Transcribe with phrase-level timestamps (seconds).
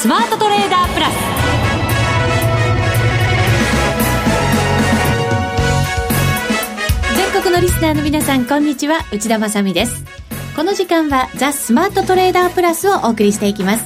[0.00, 1.14] スマートトレーダープラス。
[7.16, 9.00] 全国のリスナーの皆さんこんにちは。
[9.12, 10.02] 内田まさです。
[10.56, 13.84] この時間はザ・スマートトレーダープラスをお送りしていきます。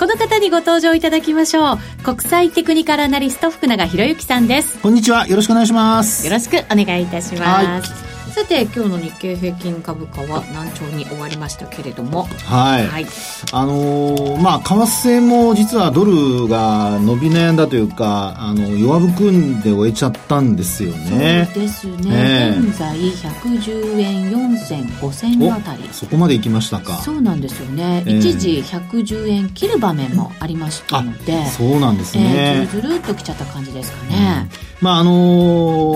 [0.00, 1.78] この方にご登場いただきましょう。
[2.02, 4.80] 国際テクニカルアナリスト福永博之さんです。
[4.80, 5.28] こんにちは。
[5.28, 6.26] よろしくお願いします。
[6.26, 8.01] よろしくお願いいたします
[8.32, 12.22] さて今日の日経平均株価は難聴に終わりましたけれども。
[12.46, 13.06] はい、はい、
[13.52, 21.50] あのー、まあ為替も実はドルが伸び悩んだというかあの弱含んで終えちゃったんですよね。
[21.52, 25.86] そうですね、えー、現在110円4銭5銭あたり。
[25.92, 26.96] そこまで行きましたか。
[27.02, 31.44] そうなんですよね、えー、一時110円切る場面もありましたので。
[31.48, 34.48] そうなんですね、えー、ずるずるっときちゃった感じですかね、
[34.80, 34.86] うん。
[34.86, 35.12] まああの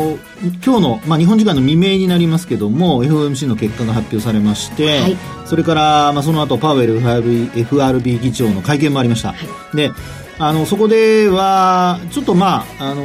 [0.01, 0.19] ー、
[0.63, 9.35] 今日の、まあ、日本時間の未明になりますけども FOMC の結果が発表されまして、はい、それから、まあ、その後パウエル FRB, FRB 議長の会見もありました、は
[9.73, 9.91] い、で
[10.39, 13.03] あのそこではちょっとまああの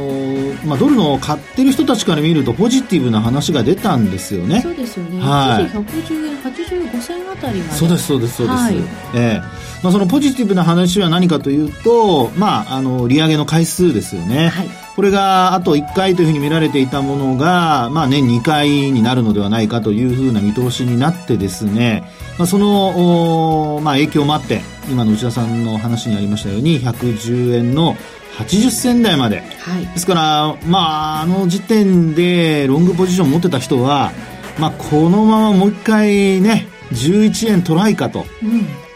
[0.66, 4.60] まあドルの買ってる人たちから見るとポジティブな話が出たんですよね。
[4.60, 5.18] そうですよね。
[5.18, 5.66] はい。
[5.66, 7.72] 110円85銭あたりまで。
[7.72, 8.58] そうですそうですそうです。
[8.58, 8.76] はい、
[9.14, 9.40] ええ
[9.82, 14.48] まあそのポジティブな話は何かというと、まああの利上げの回数ですよね。
[14.48, 14.81] はい。
[14.94, 22.04] これがあと1回というふうに見られていたものが、まあ、年2回になるのではないかというふうな見通しになってですね、
[22.38, 27.94] まあ、その、まあ、影響もあって今の内田さんの話にありましたように110円の
[28.38, 34.12] 80銭台まで、はい、ですから、まあ、あの時点でロングポジションを持ってた人は、
[34.58, 38.26] まあ、このままもう一回ね11円トライかと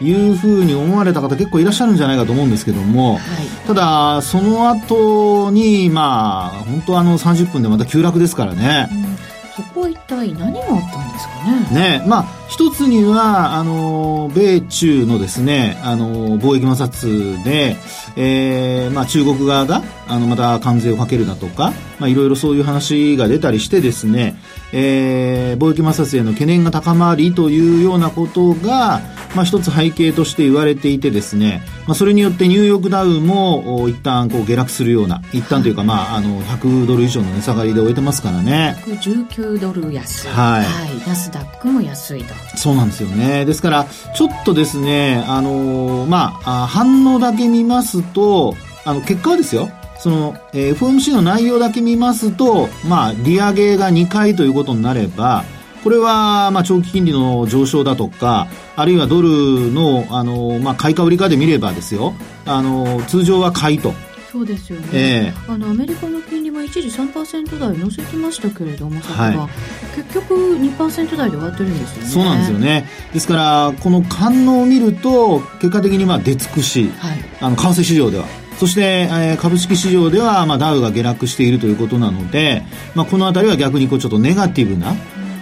[0.01, 3.21] いうふうに思われた方結構いらっしゃるんじゃないかと思うんですけども、はい、
[3.67, 9.17] ただその後にまあ本当あの30分でまた急落ですからね、うん、
[9.55, 11.99] そこは一体何があったんですかね。
[11.99, 17.75] ねまあ、一つには、あの、米中のですね、あの、貿易摩擦で、
[18.15, 24.35] えー、まあ、中国側が、あの、また関税をかけるだとか、まあ、いろいろそういう話が出たりしてですね、
[24.71, 29.01] えー、貿易摩擦への懸念が高まりというようなことが、
[29.35, 38.81] まあ、一つ背景として言われていてですね、まあ、それによってニューヨークダウも一旦こう下落するような一旦というか、まあ、あの100ドル以上の値下がりで終えてますからね。
[38.85, 40.27] 119ドル安。
[40.27, 43.45] い、はい、はい、ナスダックも安いとそうなんですよね。
[43.45, 48.55] ですからちょっとですねあのまあ反応だけ見ますと
[48.85, 49.69] あの結果はですよ。
[49.99, 55.43] その、えー、FOMC の内容だけ見ますと、まあ、利上げが2回ということになれば、
[55.83, 62.13] これは、まあ、長期金利の上昇だとか、あるいはドルの、あの、まあ、買いか売りかで見ればですよ、
[62.45, 63.91] あの、通常は買いと。
[64.31, 72.07] そうですよね、えー、あのアメリカの金利も一時3%台乗せてましたけれども、はい、結局2%台で終わってるんですよね。
[72.09, 72.85] そうなんですよね。
[73.13, 78.25] ですからこの反応を見ると結果的にまあ出尽くし、はい、あの為替市場では。
[78.57, 82.63] そして、えー、株式市場では、まあ、ダウが下落しているということなので、
[82.95, 84.95] まあ、この辺りは逆にこうちょっとネガティブな、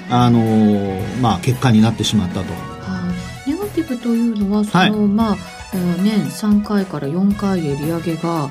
[0.10, 2.52] あのー、まあ、結果になってしまったと。
[2.52, 3.14] は
[3.48, 5.38] い、ネガティブというのはその、はい、まあ
[5.74, 8.50] 年3回から4回へ利上げが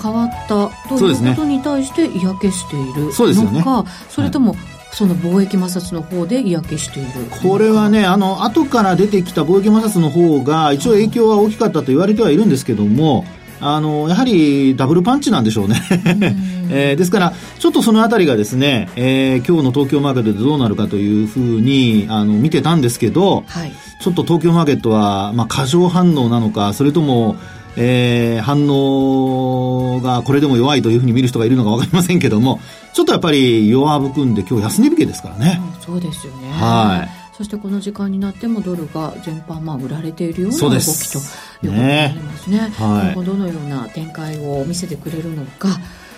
[0.00, 3.64] 変わったということに対して嫌気しているのか、そ、ね,、
[4.08, 4.56] それとも、
[4.92, 7.10] その貿易摩擦の方で嫌気している
[7.42, 13.26] これはねあの後から出てきた貿易摩擦の方が一応影響は大きかったと言われてはいるんですけども
[13.60, 15.82] あのやはりダブルパンチなんでしょうね
[16.68, 27.36] えー、ですから、ちょっとそのあたりがですね、えー、今日の東京マーケットでどうなるかというふうにあの見てたんですけど、はい、ちょっと東京マーケットは、まあ、過剰反応なのか、それとも、
[27.76, 32.60] えー、反応がこれでも弱いというふうに見る人がいるのか分かりませんけども、
[32.92, 35.60] ちょっとやっぱり弱含んで今日安値引けですからね。
[35.78, 36.48] うん、そうですよね。
[36.50, 37.25] はい。
[37.36, 42.56] そしてこの時間になってもドルが全般まあ売られているような動きということになりますね。
[42.56, 45.68] ねはい、どのような展開を見せてくれるのか。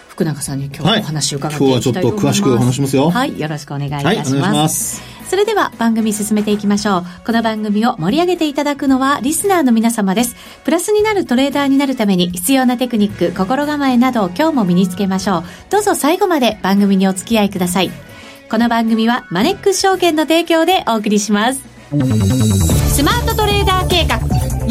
[0.09, 3.11] 福永さんに今日お話を伺っていきたいと思います、はい、今日はちょっと詳しくお話しますよ。
[3.11, 4.34] はい、よろしくお願いいたします。
[4.37, 7.05] はい、ますそれでは番組進めていきましょう。
[7.25, 10.35] この番組を盛り上げていただくのはリスナーの皆様です。
[10.65, 15.44] プラスになるトレーダーになるために必要なテクニック、心構えなどを今日も身につけましょう。
[15.70, 18.07] どうぞ最後まで番組にお付き合いください。
[18.50, 21.61] この番組はマネックス証券の提供でお送りします。
[21.91, 24.17] スマートトレーダー計画、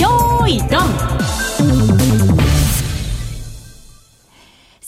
[0.01, 1.36] よーい、ドン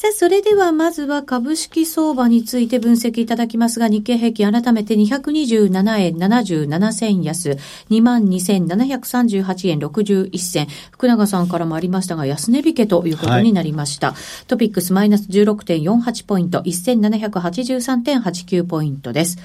[0.01, 7.57] さあ、それではまずは株式相場について分析いただきますが、日経平均改めて227円77銭安、
[7.89, 10.67] 22,738円61銭。
[10.91, 14.13] 福永さんからもありましたが、安値引けということになりました。
[14.13, 14.15] はい、
[14.47, 19.37] トピックスマイナス16.48ポイント、1783.89ポイントです。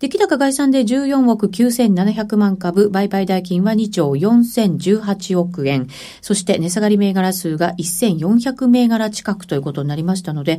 [0.00, 5.88] 出来高概算で14億9700万株、売買代金は2兆4018億円。
[6.20, 10.58] そして値下がり銘柄数が1400銘柄近くということになりましたので、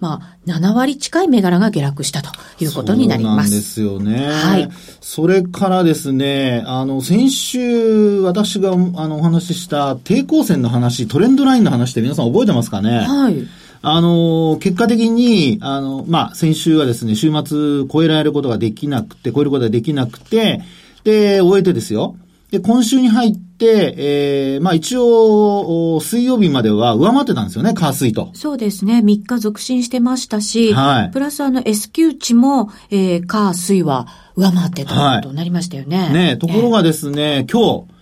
[0.00, 3.50] まあ、7割近い銘柄が下落したということになります。
[3.74, 4.32] そうなんですよね。
[4.32, 4.68] はい。
[5.00, 13.00] それからですね、あの、先週私があのお話しした抵抗線の話、トレンドラインの話って皆さん覚えてますかね？
[13.00, 13.46] はい。
[13.86, 20.62] あの、結果的に、あの、まあ、先週はですね、週末超えられることができなくて、超えることができなくて、
[21.04, 22.16] で、終えてですよ。
[22.50, 28.30] で、今週に入って、ええー、まあ一応、水曜日までは上回ってたんですよね、火水と。
[28.32, 29.02] そうですね。
[29.04, 31.10] 3日続伸してましたし、はい。
[31.10, 35.98] プラスあの S q 値も、えー、火水は上回ってたことになりましたよね。
[35.98, 37.92] はい、ねところがですね、えー、今日、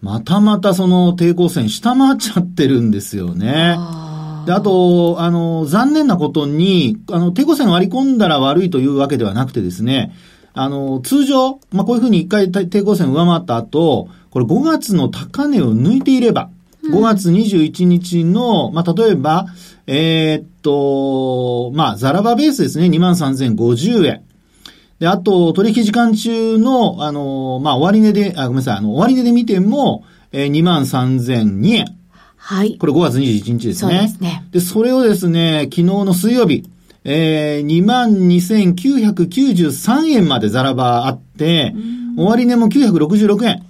[0.00, 3.76] またまたその抵抗線下回っちゃってるんですよね。
[4.46, 10.14] で、あと、あの、残念なことに、あの、抵抗線割り込んだら悪いというわけではなくてですね、
[10.54, 16.50] あの、通常、まあ、こういうふうに一回抵抗線上回った後、これ5月の高値を抜いていれば、
[16.84, 19.46] 5月21日の、まあ、例えば、
[19.88, 24.22] えー、っと、まあ、ザラバベースですね、23,050円。
[25.00, 31.96] で、あと、取引時間中の、あの、まあ、終値で、あ、ごめんなさい、あの、終値で見ても、えー、23,002円。
[32.46, 32.78] はい。
[32.78, 33.92] これ5月21日ですね。
[33.92, 34.44] そうですね。
[34.52, 36.62] で、それをですね、昨日の水曜日、
[37.02, 37.66] えー、
[38.72, 41.74] 22,993円までザラバあって、
[42.16, 43.66] 終値も966円。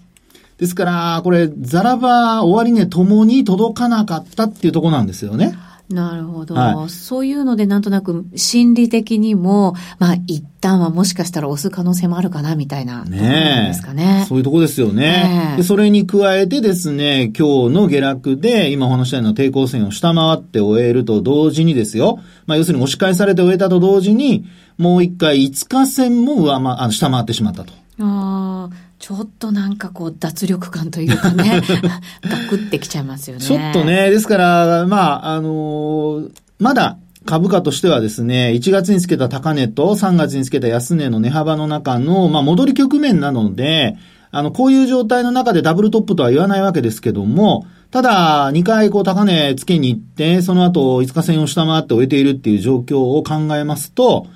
[0.58, 5.56] ですから、これ、ザラバ、終値ともに届かなかったっていうところなんですよね。
[5.88, 14.24] なるほど、はい、そういうのでなんとなく心理的にも、まあ一旦はもしかしたら押す可能性もあるかなみたいなねですかね。
[14.28, 15.62] そういうとこですよね、で。
[15.62, 22.18] それに加えてですね、今日の下落で今お話したような抵抗線を下回って終えると同時にですよ。
[22.46, 24.44] まあ要するに押し返されて終えたと同時に、
[24.78, 27.72] もう一回5日線も上回、あの下回ってしまったと。
[28.00, 28.85] ああ。
[28.98, 31.60] ちょっとなんかこう脱力感というかね、
[32.24, 33.42] ガクってきちゃいますよね。
[33.42, 36.96] ちょっとね、ですから、まあ、あのー、まだ
[37.26, 43.96] 株価としてはですね、1月につけた高値と3月につけた安値の値幅の中の、まあ、戻り局面なので、
[44.30, 54.26] あの、こういう状態の中でダブルトップとは言わないわけですけども、ただ、2回こう高値つけに行って、その後5日線を下回って終えているっていう状況を考えますと、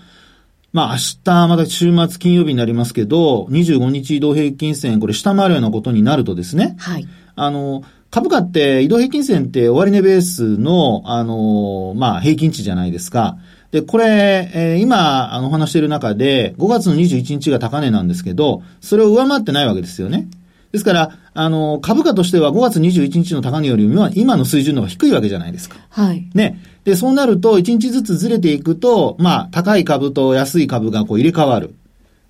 [0.73, 6.77] まあ明日また週末金曜日になりますけど、25日移動平均線、これ下回るようなことになるとですね。
[6.79, 7.09] はい。
[7.37, 13.39] あの、株価って移動平均線って終値ベースの、あの、まあ平均値じゃないですか。
[13.73, 20.29] で、これ、えー、今、あの、お話している中で、5月の21日が高値なんですけど、それを上回ってないわけですよね。
[20.73, 25.77] ですから、あの、株価としては5月21日の高値よりも今の水準の方が低いわけじゃないですか。
[25.91, 26.29] はい。
[26.35, 26.61] ね。
[26.91, 31.73] で、そうなると、1日ずつずれていくと、まあ、高い株と安い株がこう入れ替わる。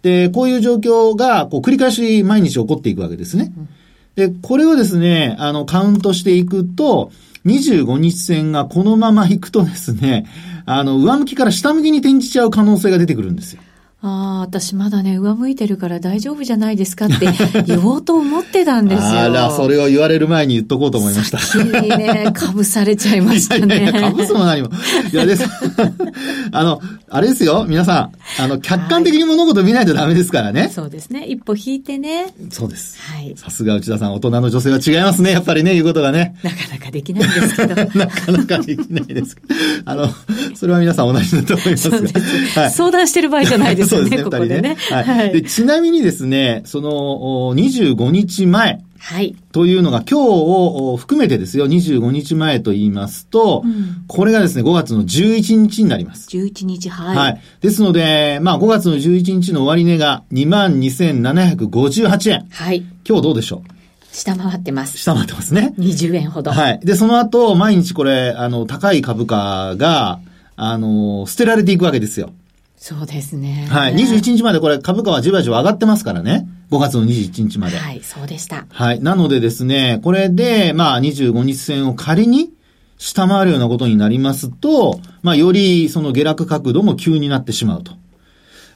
[0.02, 3.52] で、こういう状況が、こう、繰り返し毎日起こっていくわけですね。
[4.16, 7.10] で、これをですね、あの、カウントしていくと、
[7.46, 10.26] 25日線がこのまま行くとですね、
[10.66, 13.62] あの、上向きから下向きに転じちゃう可能性が出てくるんですよ。
[14.02, 17.28] ああ、私まだね、上向いてるから大丈夫じゃないですかって
[17.66, 19.08] 言おうと思ってたんですよ。
[19.20, 21.38] あら、それを言われる前に言っとこうと思いました。
[21.38, 23.76] 先にね、かぶされちゃいましたね。
[23.76, 24.70] いやいやかぶすも何も。
[25.12, 25.44] いやです。
[26.50, 26.80] あの、
[27.10, 28.42] あれですよ、皆さん。
[28.42, 30.70] あの、客観的に物事見ないとダメですからね。
[30.74, 31.26] そうですね。
[31.26, 32.32] 一歩引いてね。
[32.48, 32.96] そうです。
[33.00, 33.34] はい。
[33.36, 36.36] さすが内田さん、大人の女性は違いますね、やっぱりね、言うことがね。
[36.42, 37.74] なかなかできないんですけど。
[37.98, 39.36] なかなかできないです。
[39.84, 40.08] あの、
[40.54, 41.98] それは皆さん同じだと思いますが。
[42.62, 44.76] はい、相談してる場合じゃないですよね、ねここでね。
[44.90, 45.04] はい。
[45.04, 48.82] はい、でちなみにですね、その、25日前。
[49.02, 49.34] はい。
[49.52, 56.28] というのが今日を含めてですよ、25日前と言いますと、うん、これがですね、5月の11日になります。
[56.28, 57.16] 11日、はい。
[57.16, 57.40] はい。
[57.62, 62.46] ですので、まあ5月の11日の終値が22,758円。
[62.50, 62.84] はい。
[63.08, 63.80] 今日どうでしょう？
[64.12, 64.98] 下回ってます。
[64.98, 65.72] 下回ってますね。
[65.78, 66.50] 20円ほど。
[66.50, 66.80] はい。
[66.80, 70.20] で、その後、毎日これ、あの、高い株価が、
[70.56, 72.32] あの、捨てられていくわけですよ。
[72.80, 73.68] そうですね。
[73.70, 73.94] はい。
[73.94, 76.48] 21日までこれ株価はじわじわ上がってますからね。
[76.70, 77.76] 5月の21日まで。
[77.76, 78.64] はい、そうでした。
[78.70, 79.00] はい。
[79.02, 82.54] なのでですね、これで、まあ25日線を仮に
[82.96, 87.92] 下回るようなことになりますと、まあよりその下落角度も急になってしまうと。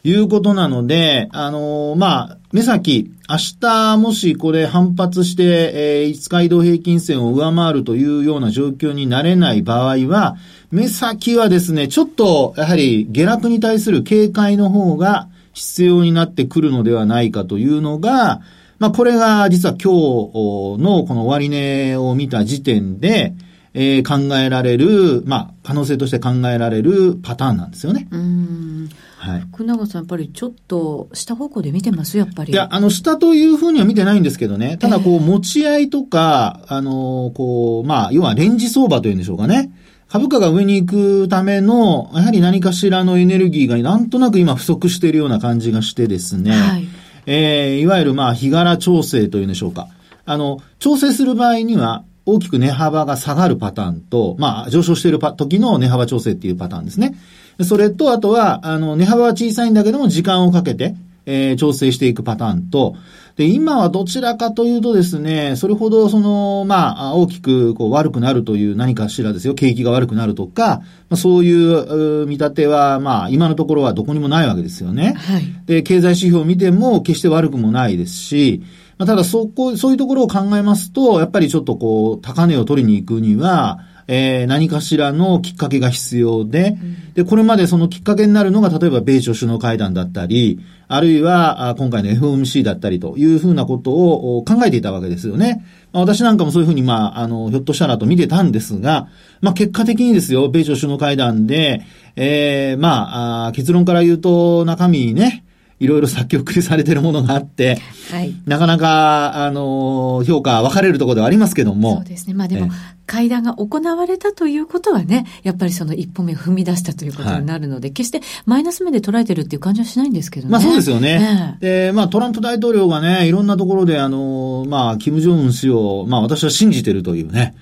[0.04, 10.36] いうことなので、あのー、まあ、目先、明日もしこれ反発して、えー、5日移動平均線を上回るというような状況になれない場合は、
[10.70, 18.42] 目先はですね、ちょっと、やはり下落に対する警戒の方が必要になってくるのではないかというのが、
[18.78, 23.32] まあ、これが実は今日のこの終値を見た時点で、
[23.72, 28.06] えー、考えられる、まあ、可能性として考えられるパターンなんですよね。
[28.10, 28.73] うん
[29.18, 32.18] はい、福永さん、やっぱりちょっと下方向で見てます？
[32.18, 32.52] やっぱり。
[32.52, 34.76] いや、あの、下というふうには見てないんですけどね。
[34.76, 39.72] ただ、こう、持ち合いとか、あの、こう、まあ、要はレンジ相場というんでしょうかね。
[40.08, 46.52] 株価が上に行くための、やはり何かしらのエネルギーがなんとなく今不足しているような感じがしてですね。
[46.52, 46.86] はい。
[47.26, 49.88] えー、いわゆるまあ、日柄調整というんでしょうか。
[50.26, 57.14] あの、調整する場合には、大きく値幅が下がるパターンと、まあ、上昇している時の値幅調整っていうパターンですね。
[57.62, 60.94] それと、あとは、あの、値幅は小さいんだけども、時間をかけて、
[61.26, 62.96] えー、調整していくパターンと、
[63.36, 75.14] で、今はどちらかというとですね、それほどその、まあ、大きくこう悪くなるという何かしらですよ、景気が悪くなるとか、まあ、そういう見立ては、まあ、今のところはどこにもないわけですよね。
[75.16, 75.42] はい。
[75.66, 78.62] で、経済指標を見ても決して悪くもないですし、
[78.98, 95.64] まあ、ただそこ、そういうところを考えますと、やっぱりちょっとこう、高値を取りに行くには、えー、何かしらのきっかけが必要で、うん、で、これまでそのきっかけになるのが、例えば米朝首脳会談だったり、あるいは、今回の FOMC だったりというふうなことを考えていたわけですよね。
[95.92, 99.08] まあ、私なんかもそういうふうに、まあ、あの、ひょっとしたらと見てたんですが、
[99.40, 101.82] まあ、結果的にですよ、米朝首脳会談で、
[102.16, 105.44] えー、まあ、結論から言うと、中身にね、
[105.84, 107.78] いろいろ先送りされてるものがあって、
[108.10, 111.96] はい、なかなか、あの、評価分かれるところではありますけども。
[111.96, 112.34] そうですね。
[112.34, 112.70] まあでも、
[113.06, 120.52] 会談が行われたということはね、やっぱりその一歩目を踏み出したということになるので、はい、決してマイナス面で捉えてるっていう感じはしないんですけどね。
[120.52, 121.58] まあそうですよね。
[121.60, 127.54] で、まあトランプ大統領がね、いろんなところであの、まあ、キム・ジョンウン氏を、まあ私は信じてるというね、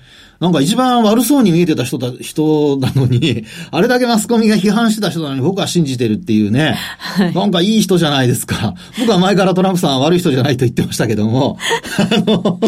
[0.43, 6.75] なんか一番悪そうに見えてた人だ、人なのに、 あれだけマスコミが批判してた人なのに僕は信じてるっていうね。
[6.97, 8.73] はい、なんかいい人じゃないですか。
[8.99, 11.57] 僕は前からトランプさんは悪い人じゃないと言ってましたけども、
[11.97, 12.59] あの、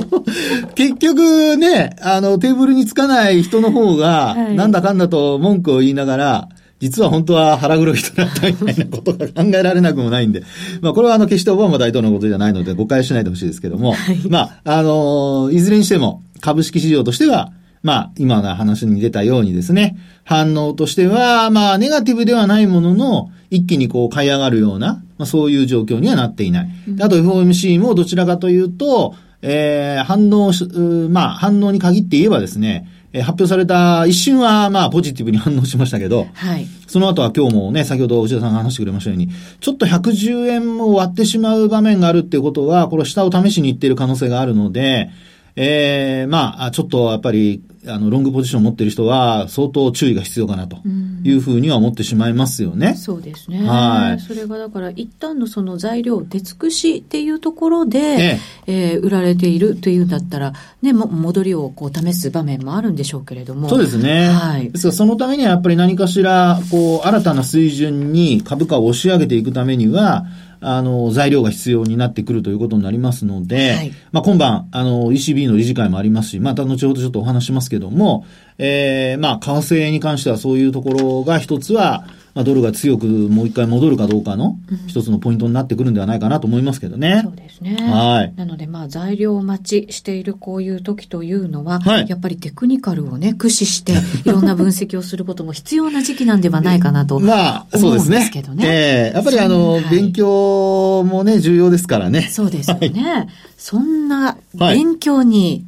[0.74, 6.48] 結局ね、あの、テーブルにつかない人の方が、なんだかんだと文句を言いながら、
[6.80, 10.44] 実は本当は腹黒い人だったみたいなことが考えられなくもないんで、
[10.80, 17.52] まあこれはあの決してオバマ大統領のことじゃないので誤解しないでほしいですけども、はい、まあ、あの、いずれにしても株式市場としては、
[17.86, 26.70] まあ、今の話に出たようにですね、反応としては、まあ、ネガティブではないものの、一気にこう買い上がるような、まあ、そういう状況にはなっていない。
[27.00, 29.14] あと FOMC もどちらかというと、
[29.44, 30.68] えー、反応し、
[31.12, 36.66] まあ、反応に限って言えばですね、えー、発表された一瞬は、まあ、ポジティブに反応しましたけど、はい。
[36.88, 45.12] その後は今日もね、先ほど内田さんが話してくれましたように、ちょっと110円も割ってしまう場面があるっていうことは、これ下を試しに行っている可能性があるので、
[45.56, 50.78] ええー、まあ、ちょっとやっぱり、あの、ロングポジションを持っている人は、相当注意が必要かなと
[51.24, 52.94] いうふうには思ってしまいますよね。
[52.96, 53.68] うそうですね。
[53.68, 54.20] はい。
[54.20, 63.70] それがだから、一旦のその材料、出尽くしっていうところで、えええー、売られているというんだったら、ね、も戻りをこう試す場面もあるんでしょうけれども。
[63.70, 64.30] そうですね。
[64.30, 64.72] はい。
[64.72, 70.26] ですから、そのためにはやっぱり何かしら、こう、新たな水準に株価を押し上げていくためには、
[70.62, 78.26] あの、材料が必要になってくるということになりますので、はい、まあ今晩、あの、ECB の理事会もありますし、また後ほどちょっとお話しますけども、
[78.58, 82.06] ええー、まあ、為替に関してはそういうところが一つは、
[82.36, 87.22] まあ、ドルが強くもう一回戻るかどうかの一つのポイントになってくるんではないかなと思いますけどね。
[87.24, 87.78] そうですね。
[87.78, 88.34] はい。
[88.36, 93.94] なので、まあ、材料待ちしているこういう時というのは、はい、やっぱりテクニカルをね、駆使して、
[94.26, 98.30] いろんな分析をすることも必要な時期なんではないかなと まあ、そうですね。
[98.34, 98.66] けどね。
[98.68, 102.28] ええー、やっぱりあの、はい、勉強もね、重要ですからね。
[102.30, 102.90] そうですよね。
[103.02, 103.28] はい、
[103.58, 105.64] そんな勉強に、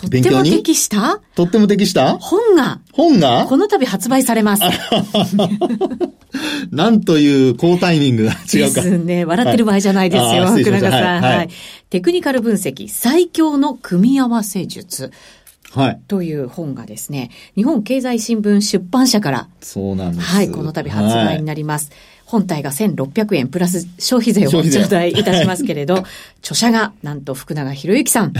[0.00, 1.20] とっても適した？
[1.34, 2.16] とっても適した？
[2.18, 3.44] 本が、本が？
[3.46, 4.62] この度発売されます。
[6.72, 8.46] なんという好タイミングが違うか。
[8.48, 9.24] ですね。
[9.24, 11.48] 笑ってる場合じゃないですよ、はい、福永さん、はい、はい。
[11.90, 15.12] テクニカル分析、最強の組み合わせ術。
[15.72, 16.00] はい。
[16.08, 20.26] という本がですね、日本経済新聞出版社から、そうなんです。
[20.26, 21.90] はい、この度発売になります。
[21.90, 21.98] はい、
[22.30, 26.04] 本体が1600円プラス消費税を頂戴いたしますけれど、
[26.40, 28.32] 著者がなんと福永博之さん。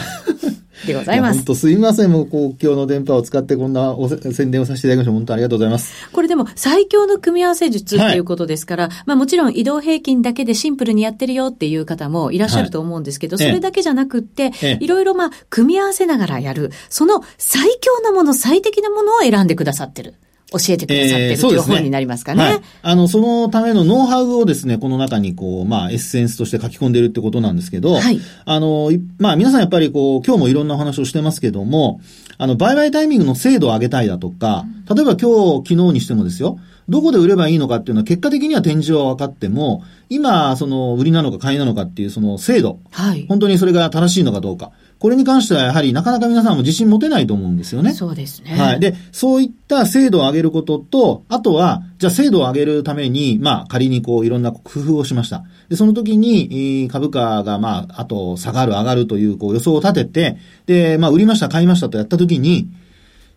[0.87, 1.39] でございます。
[1.39, 2.11] 本当すいません。
[2.11, 5.13] もう公共の電波を使ってこんなお宣伝をさせていただきました。
[5.13, 6.09] 本当ありがとうございます。
[6.11, 20.15] これでも最強の組み合わせ術っていうことですから、はい、まあもちろん移動平均だけでシンプルにやってるよっていう方もいらっしゃると思うんですけど、はい、それだけじゃなくって、ええ、いろいろまあ組み合わせながらやる、その最強なもの、最適なものを選んでくださってる。
[20.53, 22.43] 教えてくださってる、という本になりますかね。
[22.43, 22.61] はい。
[22.83, 28.21] あの、そのためのノウハウをですね、この中にこう、まあ、エッセンスとして書き込んでるってことなんですけど、はい。
[28.45, 32.01] あの、まあ、皆さんやっぱりこう、今日もいろんなお話をしてますけども、
[32.39, 42.81] あの、売買タイミングの精度を上げたいだとか、例えば今日、昨日にしてもですよ、どこで売ればいいのかっていうのは結果的には展示は分かっても、今、その、売りなのか買いなのかっていうその精度。
[42.91, 43.27] はい。
[43.29, 44.73] 本当にそれが正しいのかどうか。
[45.01, 47.95] これに関してはやはりなかなか皆さんも自信持てないと思うんですよね。
[47.95, 48.55] そうですね。
[48.55, 48.81] はい。
[48.81, 55.43] で、そういった精度を上げることと、あとは、じゃあ精度を上げるために、まあ仮にこういろんな工夫をしました。
[55.71, 62.69] で、その時に、株価がまあ、あと下がる上がるというこう予想を立てて、で、まあ売りました買いましたとやった時に、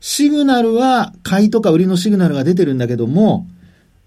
[0.02, 3.48] シグナルは買いとか売りのシグナルが出てるんだけども、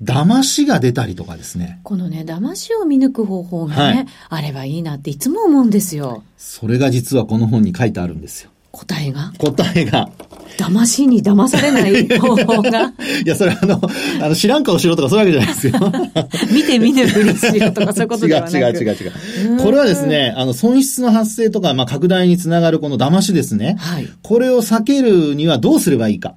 [0.02, 1.80] 騙しが出たりとかですね。
[1.82, 6.22] このね、騙しを見抜く方法がね、はい、あればいいなっていつも思うんですよ。
[6.36, 8.50] それが実はこの本に書いてあるんですよ。
[8.72, 9.32] 答えが？
[9.38, 10.10] 答えが。
[10.58, 12.92] 騙しに騙されない 方法が？
[13.24, 13.80] いや、それあの、
[14.22, 16.52] あの、知らん顔しろとかそういうわけじゃないですよ。
[16.54, 19.56] 見て見ぬふりしろとかそういうことではなく 違う違う違う違う。
[19.64, 23.76] これはですね、あの、損失の発生とか、まあ、拡大につながるこの騙しですね。
[23.78, 24.08] はい。
[24.22, 26.34] これを避けるにはどうすればいいか。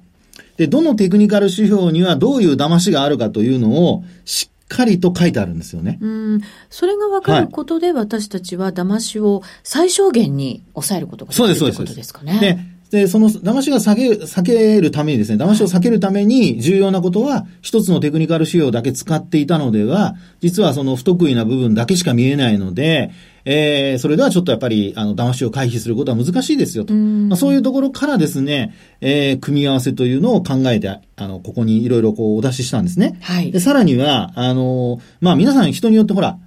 [0.60, 5.96] で、どのテクニカル指標にはどういう騙しがあるかというのを、しっかりと書いてあるんですよね。
[6.02, 6.40] うん。
[6.68, 12.76] それが分かることで、私たちは騙しを最小限に抑えることができるということですかね。
[12.90, 23.12] で、その騙しが避ける、避けるためにですね、騙しを避けるために重要なことは、一つのテクニカル仕様だけ使っていたのでは、実はその不得意な部分だけしか見えないので、
[23.44, 26.92] えー、それではちょっとやっぱり、あの、騙しを回避することは難しいですよと。
[26.92, 33.18] まあ、そういうところからですね、えー、組み合わせというのを考えて、あの、ここにいろいろこうお出ししたんですね。
[33.22, 33.52] はい。
[33.52, 36.38] で、さらには、あの、まあ、皆さん人によってほら、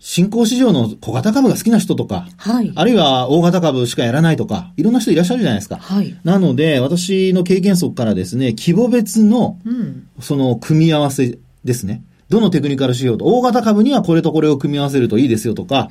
[0.00, 5.76] 新興市場の小型株が好きな人とか、はい、あるいは大型株しかやらないとか、いろんな人いらっしゃるじゃないですか。
[5.76, 9.58] はい、なので、私の経験則からですね、規模別の、
[10.20, 12.02] その組み合わせですね。
[12.28, 15.88] どのテクニカル指標と、大型株にはこれとこれを組み合わせるといいですよとか。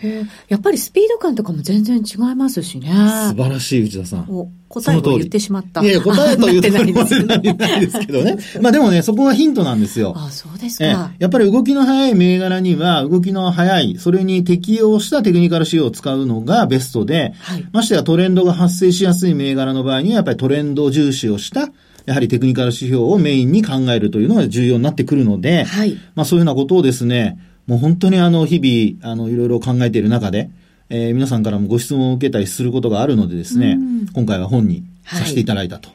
[0.47, 2.87] やっぱりスピード感とかも全然違いますしね。
[2.87, 4.27] 素晴らしい、内田さん。
[4.29, 5.81] お答えを言ってしまった。
[5.81, 8.37] いやいや、答えというところまでないですけどね。
[8.61, 10.13] まあでもね、そこがヒントなんですよ。
[10.15, 11.11] あそうですか。
[11.17, 21.69] やっぱり動きの速い銘柄には、動きの速い、それに適応したテクニカル指標を使うのがベストで、はい、ましてやトレンドが発生しやすい銘柄の場合には、やっぱりトレンド重視をした
[22.07, 27.37] やはりテクニカル指標をメインに考えるというのが重要になってくるので、はい、まあそういうようなことをですね、
[27.67, 30.49] もう本当にあの日々、あのいろいろ考えている中で、
[30.89, 33.77] えー、皆さんからもご質問を受けたりすることがあるのでですね、
[34.13, 35.89] 今回は本にさせていただいたと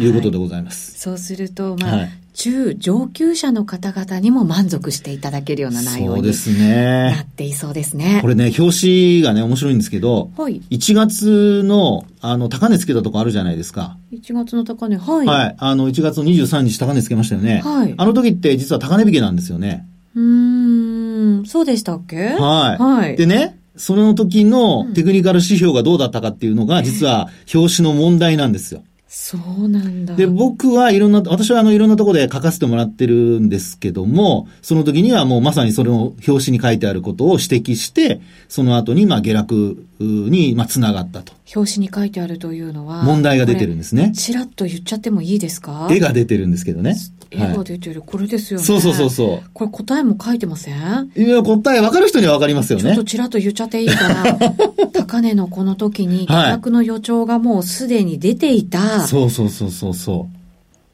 [0.00, 0.92] いうことでございます。
[0.92, 8.20] はい、そうすると、まあ、はい、中上級者の方々にも満足していただけるような内容になっていそうですね。
[8.22, 13.96] これね、表紙がね、面白いんですけど、はい、1月の、あの、高値つけたとこあるじゃないですか。
[14.12, 15.26] 1月の高値、はい。
[15.26, 15.56] はい。
[15.58, 17.60] あの、1月の23日高値つけましたよね。
[17.64, 17.94] はい。
[17.96, 19.86] あの時って実は高値引けなんですよね。
[20.14, 22.16] うん、そうでしたっけ？
[22.16, 22.82] はい。
[22.82, 23.16] はい。
[23.16, 28.82] でね、その時のテクニカル指標がどうだったかっていうのが、実は 表紙の問題なんですよ。
[29.10, 30.16] そうなんだ。
[30.16, 41.32] で、僕はいろんな、私はあのいろんなところで書かせてもらってるんですけども、その時にはもうまさにそれを表紙に書いてあることを指摘して、その後にまあ下落にまあつながったと。
[41.56, 43.02] 表紙に書いてあるというのは。
[43.02, 44.12] 問題が出てるんですね。
[44.14, 45.88] ちらっと言っちゃってもいいですか？
[45.90, 46.94] 絵が出てるんですけどね。
[47.30, 48.66] 絵が出てる、これですよね。
[48.66, 49.50] そうそうそうそう。
[49.52, 51.10] これ答えも書いてません？
[51.16, 52.84] いや、答え分かる人には分かりますよね。
[52.84, 54.38] ちょっとちらっと言っちゃっていいかな。
[54.92, 58.78] 高値のこの時に、下落の予兆がもうすでに出ていた。
[58.78, 60.37] はい、そうそうそうそうそう。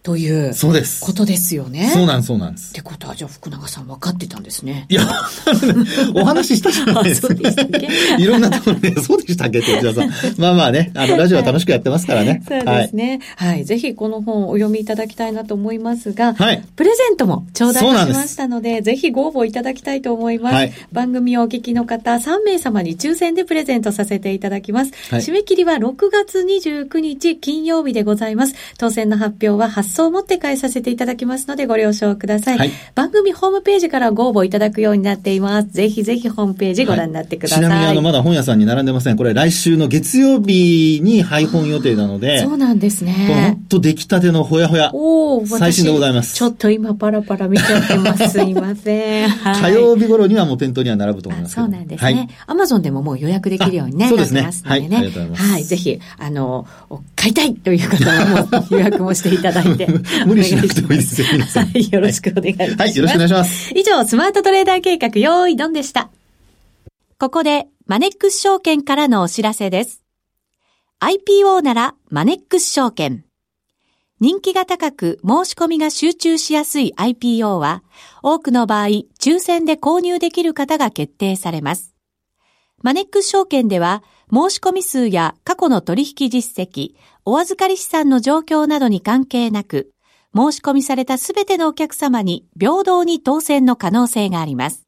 [0.05, 1.91] というそうですことですよね。
[1.95, 2.73] そうなんそうなんです。
[2.73, 4.85] ってことは、じゃあ福永さん分かってたんですね。
[4.91, 5.03] いや、
[6.15, 7.29] お話ししたじゃないですか。
[7.29, 8.23] そうでしたっけ？
[8.23, 10.13] いろんなところで、そうでしたっけってじさん。
[10.37, 12.43] まあまあね、あの、ラジオは楽しくやってますからね。
[12.47, 13.49] そうですね、はい。
[13.53, 13.65] はい。
[13.65, 16.63] ぜひこの本をお読みいただきたいなと思いますが、はい。
[16.77, 20.55] プレゼントも頂戴しましたので、ぜひご応募いただきたいと思います。
[20.55, 20.73] はい。
[20.93, 24.93] 番組をお聞きの方、3名様に抽選でプレゼントさせていただきます。
[25.09, 25.21] はい。
[25.23, 28.55] 締め切りは6月29日金曜日でございます。
[28.77, 32.59] 当選の発表は発送をもって返させせていただきますのでご了承ください。
[32.59, 35.69] はい、番組ホームページからご応募いただくようになっています。
[35.69, 37.65] ぜひぜひホームページご覧になってください。
[37.65, 39.17] はい、ちなみにあの、まだ本屋さんに並んでません。
[39.17, 42.41] これ来週の月曜日に配本予定なので。
[42.41, 43.55] そうなんですね。
[43.55, 44.91] ほんと出来たてのほやほや。
[44.93, 46.35] お最新でございます。
[46.35, 48.29] ちょっと今パラパラ見ちゃってます。
[48.35, 49.29] すいません。
[49.29, 52.29] はい、火曜日頃にはもう店頭には並ぶと思いますそうなんですね。
[52.47, 54.09] アマゾンでももう予約できるようにね。
[54.09, 54.43] そうですね。
[54.43, 54.97] なってますのでね。
[54.97, 55.53] はい、ありがとうございます。
[55.53, 56.67] はい、ぜひ、あの、
[57.25, 59.87] 買いたいという方はもう予約もしていただいて。
[60.27, 61.27] 無理しなくてもいいですよ。
[61.41, 62.77] はい、よろしくお願いします。
[62.77, 63.73] はい、よろしくお願いします。
[63.75, 66.11] 以上、スマートトレーダー計画、用意ドンでした。
[67.19, 70.03] ここで、マネックス証券からのお知らせです。
[71.01, 73.25] IPO なら、マネックス証券。
[74.21, 77.83] 人気が高く申し込みが集中しやすい IPO は、
[78.23, 81.95] 多くの場合、抽選で購入できる方が決定されます。
[82.83, 89.93] マネックス証券では、申し込み数や過去の取引実績、お預かり資産の状況などに関係なく、
[90.35, 94.85] 申し込みされたすべてのお客様に平等に当選の可能性があります。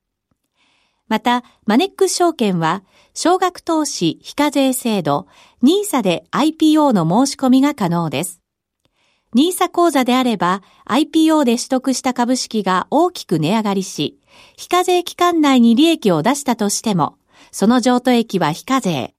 [1.09, 2.83] また、マネックス証券は、
[3.14, 5.27] 少額投資非課税制度
[5.62, 8.42] NISA で IPO の申し込みが可能です。
[9.35, 14.18] NISA 口座であれば IPO で取得した株式が大きく値上がりし、
[14.57, 17.16] 非課税期間内に利益を出したとしても、
[17.53, 19.15] その譲渡益は非課税。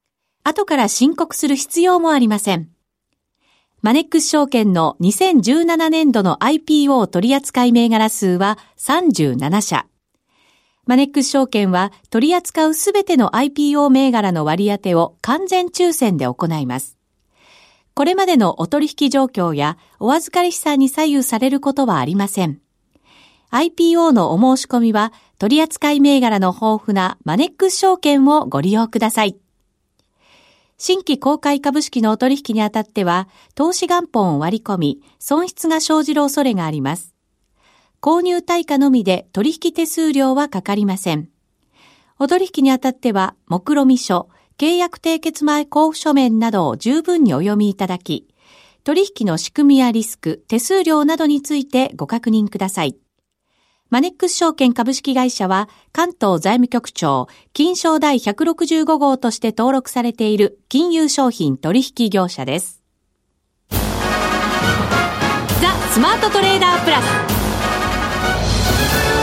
[0.47, 2.69] 後から申告する必要もありません。
[3.81, 9.87] マネックス証券の2017年度の IPO 取扱銘柄数は37社。
[10.85, 16.97] マネックス証券は取り扱うすべての IPO 銘柄の割り当てを完全抽選で行います。
[17.93, 22.61] これまでのお取引状況やお預かり資産に左右されることはありません。
[23.51, 29.37] IPO のお申し込みは取扱銘柄の豊富なマネックス証券をご利用ください。
[30.79, 37.15] 新規公開株式のお取引にあたっては、投資元本を割り込み、損失が生じる恐れがあります。
[37.99, 41.29] 購入対価のみで取引手数料はかかりません。
[42.19, 48.27] お取引にあたっては、目論見書、契約締結前交付書面などを十分にお読みいただき、
[48.83, 52.95] 取引の仕組みやリスク、手数料などについてご確認ください。
[53.89, 62.83] マネックス証券株式会社は関東財務局長金賞第165号として登録されている金融商品取引業者です。
[63.69, 63.77] ザ・
[65.91, 67.05] スマートトレーダープラス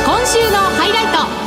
[0.06, 1.43] 今週のハイライト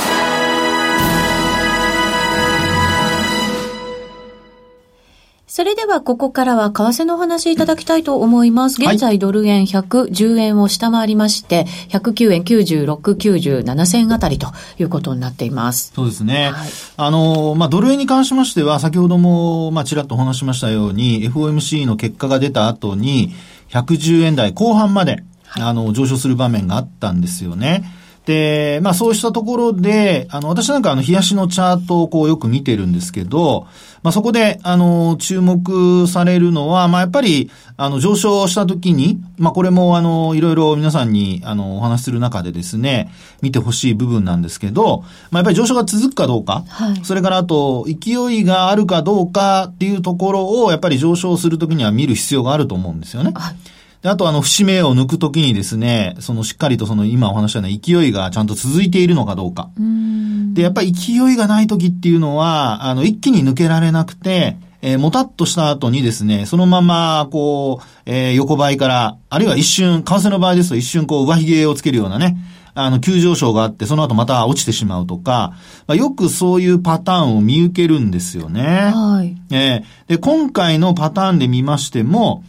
[5.58, 8.80] それではここからは為替のお話いただきたいと思います。
[8.80, 15.94] 現在ドル円110円を下回りまして、109円96、97銭あたりということになっています。
[15.96, 16.52] そうですね。
[16.52, 23.34] はい、あの、まあ、ドル円に関しましては、先ほども、まあ、ちらっとお話しましたように、FOMC の結果が出た後に、
[23.70, 27.84] 110円台後半まで、はい、あの、上昇する場面があったんですよね。
[28.28, 33.68] で、まあそうしたところで、あの、私なんかあの、冷やしのチャートをこうよく見てるんですけど、
[34.04, 43.10] まあそこで、あの、注目されるのは、まあやっぱり、あの、上昇した時に、まあこれもあの、いろいろ皆さんに、あの、お話しする中でですね、
[43.42, 53.32] 見てほしい部分なんですけど、まあやっぱり上昇が続くかどうか、はい、それからあと、勢いがあるかどうかっていうところを、やっぱり上昇するときには見る必要があると思うんですよね。
[53.34, 59.70] はいで、あとあの、節目を抜くときにですね、そのしっかりとその今お話したような勢いがちゃんと続いているのかどうか。
[59.78, 72.38] うで、やっぱり勢いがないときっていうのは、あの、一気に抜けられなくて、えー、もたっとした後にですね、そのまま、こう、えー、横ばいから、あるいは一瞬、為替の場合ですと一瞬こう、上髭をつけるようなね、
[72.76, 75.54] あの、急上昇があって、その後また落ちてしまうとか、
[75.88, 78.92] まあ、よくそういうパターンを見受けるんですよね。
[78.94, 79.36] はい。
[79.52, 82.44] えー、で、今回のパターンで見ましても、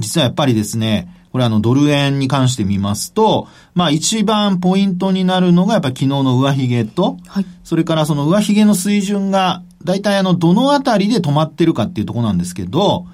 [0.00, 13.06] 実はやっぱりですね、これあのドル円に関して見ますと、まあ一番ポイントになるのがやっぱ昨日の上髭と、はい、それからその上髭の水準が、大体あのどのあたりで止まってるかっていうところなんですけど、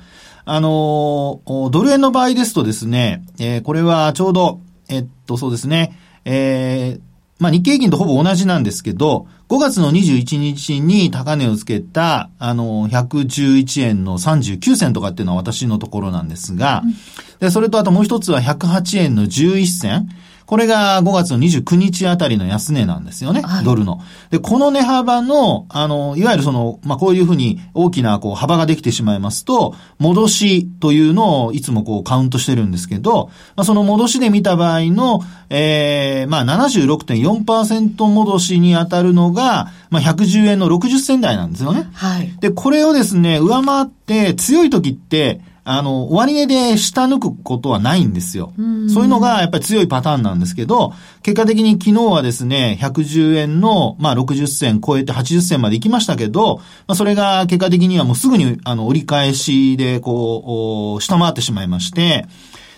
[0.45, 1.41] あの
[1.71, 7.01] ドル円の場合ですとですね、えー、これはちょうど、えっとそうですね、えー、
[7.41, 16.95] まあ日経平均とほぼ同じなんですけど、5月の21日に高値をつけた、あの、111円の39銭とかっていうのは私のところなんですが、うん、
[17.41, 20.09] で、それとあともう一つは108円の11銭。
[20.51, 24.01] これが5月の29日あたりの安値なんですよね、はい、ドルの。
[24.31, 41.89] で、この値幅の、あの、いわゆるその、まあ、こういうふうに大きなこう幅ができてしまいますと、戻しというのをいつもこうカウントしてるんですけど、まあ、その戻しで見た場合の、ええー、まあ、76.4%戻しに当たるのが、まあ、110円の60銭台なんですよね。
[41.93, 42.37] はい。
[42.41, 48.53] で、これをですね、上回って強い時って、あの、終値で下抜くことはないんですよ。
[48.59, 50.93] うそういうのがやっぱり強いパターンなんですけど、
[51.23, 62.27] 結果的に昨日はですね、110円の、まあ、60銭超えて80銭まで行きましたけど、まあ、それが結果的にはもうすぐに、あの、折り返しで、こう、下回ってしまいまして、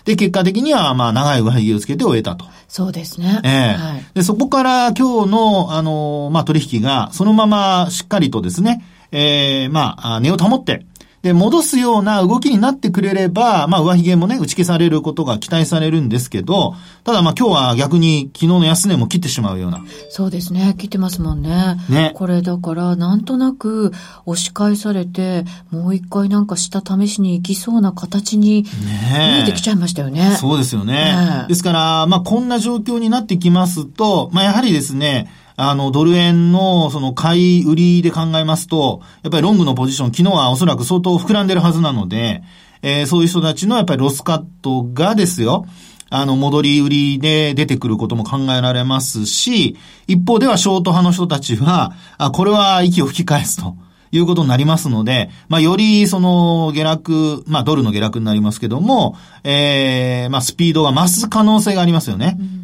[0.05, 2.45] で、結果的には、まあ、長い上髭をつけて終えたと。
[2.67, 3.39] そうですね。
[3.43, 10.85] ええーはい、で、そこから今日の、あの、まあ、取引が、そのまましっかりとですね、ええー、まあ、値を保って、
[11.23, 19.81] で、戻すような動きになってくれれば、まあ、上髭もね、打ち消されることが期待されるんですけど、ただまあ今日は逆に昨日の安値も切ってしまうような。
[20.09, 20.75] そうですね。
[20.77, 21.77] 切ってますもんね。
[21.89, 22.11] ね。
[22.15, 23.93] これだから、なんとなく
[24.25, 30.35] 押し返されて、もう一回なんか下試しに行きそうな形に見えてきちゃいましたよね。
[30.35, 30.93] そうですよね。
[30.93, 42.43] ねですから、まあこんな状況になってきますと、まあやはりですね、あの、ドル円の、その、買い売りで考えますと、やっぱりロングのポジション、昨日はおそらく相当膨らんでるはずなので、
[42.81, 45.65] えー、そういう人たちのやっぱりロスカットがですよ、
[46.09, 53.75] あの、戻り売りで出てくることも考えられますし、一方ではショート派の人たちは、あ、これは息を吹き返すと。
[54.15, 62.37] いうことになりますので、まあ、よりその下落、まあ、ドルの下落になりますけども、ええー、まあ、スピードが増す可能性がありますよね。
[62.39, 62.62] うん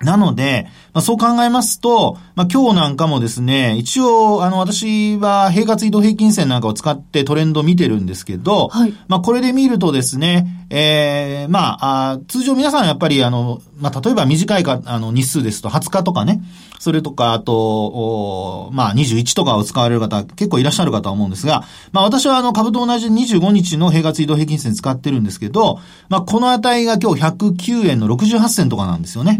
[0.00, 16.40] なので、まあ、そう考えますと、まあ、今日なんかもですね、一応、あの、私は平滑移動平均線なんかを使ってトレンド見てるんですけど、はい、まあ、これで見るとですね、ええー、まあ、あ通常皆さんやっぱり、あの、まあ、例えば短いか、あの、日数ですと20日とかね、
[16.78, 29.36] それとか、あと、おまあ、21とかを使われる方、結構いらっしゃるかと思うんですが、まあ、私はあの、株と同じ25日の平滑移動平均線使ってるんですけど、まあ、この値が今日109円の68銭とかなんですよね。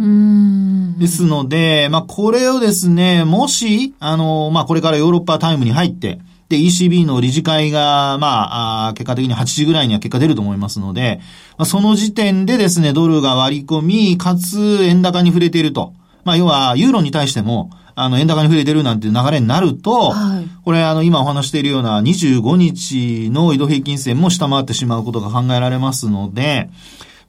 [0.99, 11.21] ですので、まあ、これをですね、もし、あの、まあ、これからヨーロッパタイムに入って、で、ECB の理事会が、まあ、結果的に8時ぐらいには結果出ると思いますので、
[11.57, 15.95] まあ、その時点でですね、ドルが割り込み、かつ円高に触れていると。
[16.25, 26.71] まあ、要は、ユーロに対しても、あの、円高に触れてるなんて流れになると、はい、これ、あの、今お話しているような25日の移動平均線も下回ってしまうことが考えられますので、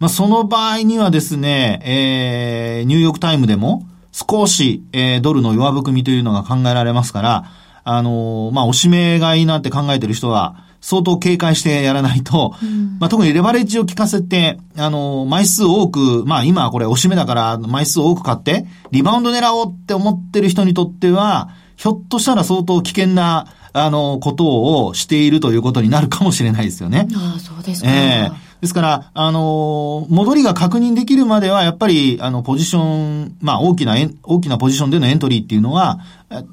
[0.01, 7.45] まあ、その場合にはですね、えー、ニューヨークタイムでも、少し、えー、ドルの弱含みというのが考えられますから、
[7.83, 27.07] あのー、まあ、おしめ買いなんて考えてる人は、相当警戒してやらないと、うん、まあ、特にレバレッジを効かせて、あの、枚数多く、まあ今これおしめだから枚数多く買って、リバウンド狙おうって思ってる人にとっては、ひょっとしたら相当危険な、あの、ことをしているということになるかもしれないですよね。
[27.13, 27.89] ああ、そうですか。
[27.91, 35.99] ええーですから、あのー、戻りが確認できるまでは、やっぱり、あの、ポジション、まあ、大きな、大きなポジションでのエントリーっていうのは、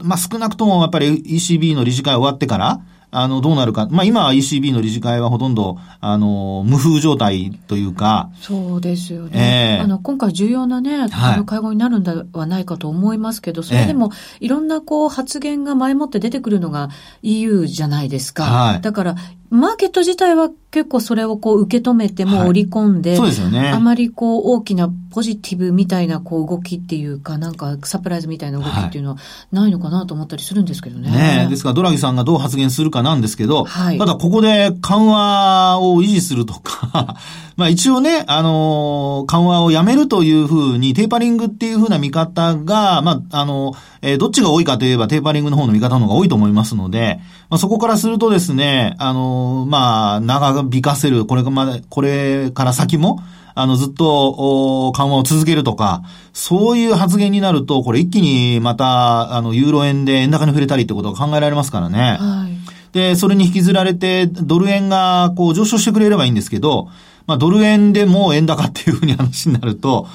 [0.03, 3.89] まあ、少なくとも、やっぱり ECB の理事会終わってから、あの、どうなるか。
[3.91, 8.31] まあ、今は ECB の理事会はほとんど、あの、無風状態というか。
[8.41, 9.79] そうですよね。
[9.79, 16.91] えー、あの、今回重要なね、はい、会合になるんではないかと思いますけど、それでも、いろんなこう、発言が前もって出てくるのが
[17.23, 18.45] EU じゃないですか。
[18.45, 19.17] はい、だから、
[19.51, 23.71] マーケット自体は結構それをこう受け止めても織り込んで、はい、そうですよね。
[23.71, 29.17] あまりこう大きなポジティブみたいなこう動きっていうか、なんかサプライズみたいな動きっていうのは
[29.51, 31.11] ないのかなと思ったりするんですけどね。
[31.11, 37.17] ねですからドラギさんがどう発言するかなんですけど、はい、ただここで緩和を維持するとか
[37.57, 53.21] まあ一応ね、あのー、緩和をやめるというふうに、テーパリングっていうふうな見方が、まあ、あの、えー、どっちが多いかといえばテーパリングの方の見方の方が多いと思いますので、まあそこからするとですね、あのー、まあ、長引かせる、これまで、これから先も、
[53.55, 62.19] あの、ずっと、緩和を続けるとか、そういう発言になると、これ一気にまた、あの、ユーロ円で円高に触れたりってことが考えられますからね。
[62.21, 62.57] はい。
[62.93, 66.89] で、それに引きずられて、ドル円がこう上昇してくれればいいんですけど、
[67.27, 70.07] まあ、ドル円でも円高っていうふうに話になると、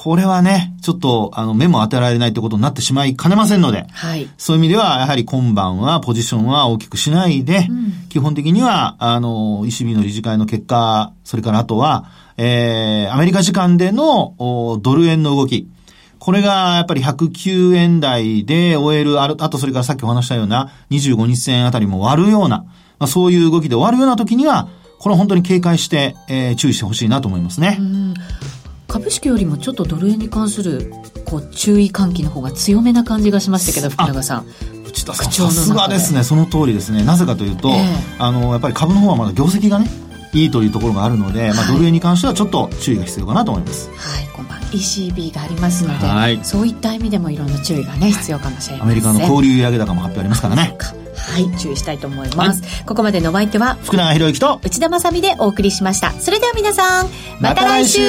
[0.00, 4.28] これはね、ちょっと、あの、目も当てられないってことになってしまいかねませんので、はい。
[4.38, 12.04] そういう意味では、やはり今晩はポジションは大きくしないで、うん、基本的には、あの、ECB の理事会の結果、それからあとは、
[12.36, 14.36] えー、アメリカ時間での
[14.82, 15.68] ドル円の動き、
[16.20, 22.58] これがやっぱり109円台で終える、あとそれからさっきお話したような25日線あたりも割るような、
[23.00, 24.68] まあ、そういう動きで終わるような時には、
[25.00, 27.80] これ本当に警戒して、えー、注意してほしいなと思いますね。
[28.88, 30.92] 株式よりもちょっとドル円に関する
[31.24, 34.46] こう注意喚起の方が強めな感じがしましたけど福永さん。
[34.86, 37.04] 内田さんさすがですねその通りですね。
[37.04, 39.86] なぜかというと、えー、あのやっぱり株の方はまだ業績がね
[40.32, 43.90] いいというところがあるので、まあ、ドル円に関してはちょっと注意が必要かなと思います。
[43.90, 48.82] はい、今晩 ECB がありますので、はい、そういった意味でもいろんな注意がね、必要かもしれません。
[48.82, 50.76] アメリカの交流上げ高も発表ありますからね。
[51.28, 52.62] はい、注意したいと思います。
[52.62, 56.12] はい、ここまでのお相手は、福永博之と内田まさでお送りしました。
[56.12, 57.08] それでは皆さん、
[57.40, 58.00] また来週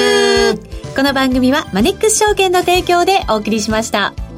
[0.96, 4.29] この番組はマネックス証券の提供でお送りしました。